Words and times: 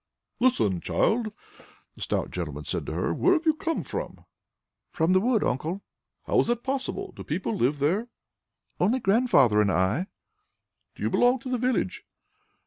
"Listen, 0.39 0.81
child!" 0.81 1.31
the 1.93 2.01
stout 2.01 2.31
gentleman 2.31 2.65
said 2.65 2.87
to 2.87 2.93
her. 2.93 3.13
"Where 3.13 3.33
have 3.33 3.45
you 3.45 3.53
come 3.53 3.83
from?" 3.83 4.25
"From 4.89 5.13
the 5.13 5.19
wood, 5.19 5.43
Uncle." 5.43 5.83
"How 6.23 6.39
is 6.39 6.47
that 6.47 6.63
possible? 6.63 7.11
Do 7.11 7.23
people 7.23 7.55
live 7.55 7.77
there?" 7.77 8.07
"Only 8.79 8.99
Grandfather 8.99 9.61
and 9.61 9.71
I." 9.71 10.07
"Do 10.95 11.03
you 11.03 11.11
belong 11.11 11.37
to 11.41 11.49
the 11.49 11.59
village?" 11.59 12.03